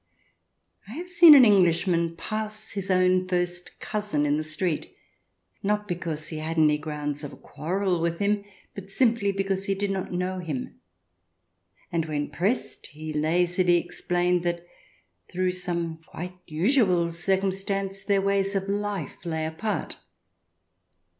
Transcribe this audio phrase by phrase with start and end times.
[0.87, 4.95] I have seen an Englishman pass his own first cousin in the street,
[5.61, 8.43] not because he had any grounds of quarrel with him,
[8.73, 10.79] but simply because he did not know him.
[11.91, 14.65] And when pressed, he lazily explained that
[15.29, 19.99] through some quite usual circumstance, their ways of life lay apart.